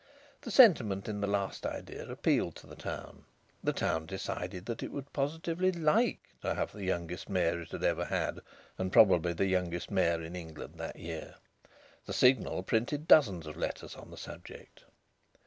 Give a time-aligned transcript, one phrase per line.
[0.41, 3.23] The sentiment in the last idea appealed to the town.
[3.63, 7.83] The town decided that it would positively like to have the youngest mayor it had
[7.83, 8.39] ever had,
[8.79, 11.35] and probably the youngest mayor in England that year.
[12.07, 14.85] The Signal printed dozens of letters on the subject.